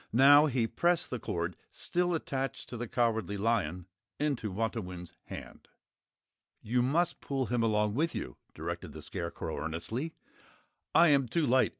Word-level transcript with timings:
Now 0.13 0.47
he 0.47 0.65
pressed 0.65 1.11
the 1.11 1.19
cord, 1.19 1.55
still 1.69 2.15
attached 2.15 2.67
to 2.69 2.75
the 2.75 2.87
Cowardly 2.87 3.37
Lion, 3.37 3.85
into 4.19 4.51
Wantowin's 4.51 5.13
hand. 5.25 5.67
"You 6.59 6.81
must 6.81 7.21
pull 7.21 7.45
him 7.45 7.61
along 7.61 7.93
with 7.93 8.15
you," 8.15 8.37
directed 8.55 8.93
the 8.93 9.03
Scarecrow, 9.03 9.59
earnestly. 9.63 10.15
"I 10.95 11.09
am 11.09 11.27
too 11.27 11.45
light. 11.45 11.69